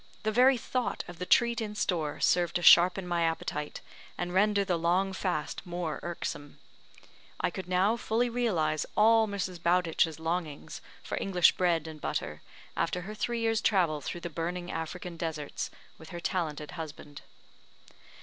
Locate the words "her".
13.01-13.13, 16.09-16.19